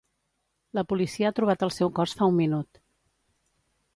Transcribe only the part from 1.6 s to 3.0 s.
el seu cos fa un minut.